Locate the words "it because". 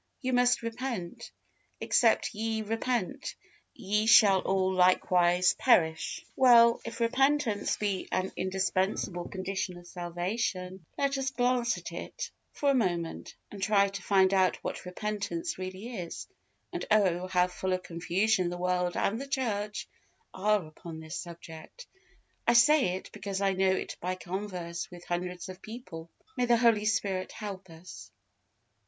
22.95-23.39